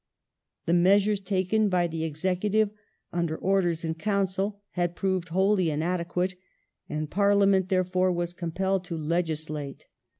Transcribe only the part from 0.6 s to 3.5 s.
The measures taken by the executive under